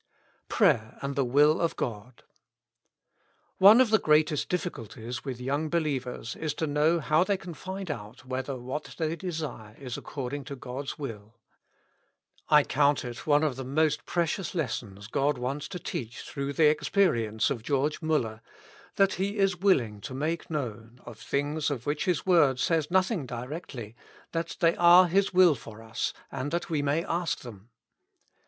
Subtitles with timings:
[0.49, 2.23] Prayer and thk Wii,i, of God.
[3.59, 7.91] One of the greatest difficulties with young believers is to know how they can find
[7.91, 11.35] out whether what they desire is accord ing to God's will.
[12.49, 16.65] I count it one of the most precious lessons God wants to teach through the
[16.65, 18.41] experience of George MuUer,
[18.95, 23.27] that He is willing to make known, of things of which His word says nothing
[23.27, 23.95] directly,
[24.31, 27.69] that they are His will for us, and that we may ask them.